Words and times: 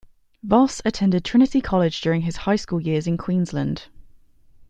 Voss 0.41 0.81
attended 0.83 1.23
Trinity 1.23 1.61
College 1.61 2.01
during 2.01 2.21
his 2.21 2.37
high 2.37 2.55
school 2.55 2.81
years 2.81 3.05
in 3.05 3.17
Queensland. 3.17 3.85